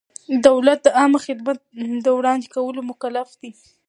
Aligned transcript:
دولت 0.47 0.79
د 0.83 0.87
عامه 0.97 1.19
خدمت 1.25 1.57
د 2.05 2.07
وړاندې 2.17 2.47
کولو 2.55 2.79
مکلف 2.89 3.29
دی. 3.41 3.51